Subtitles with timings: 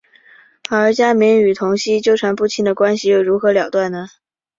[0.67, 4.07] 而家明与童昕纠缠不清的关系又如何了断呢？